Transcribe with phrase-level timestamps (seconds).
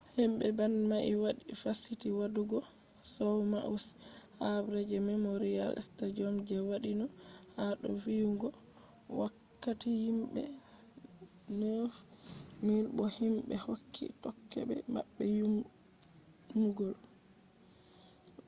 [0.17, 2.59] himbe band mai wadi fasiti wadugo
[3.11, 3.87] show maui’s
[4.47, 7.05] habre je memorial stadium je wadino
[7.55, 8.49] ha do viyugo
[9.19, 10.41] wakkati himbe
[11.59, 15.23] 9,000 bo himbe hokke tokkobe mabbe
[16.53, 16.95] munyal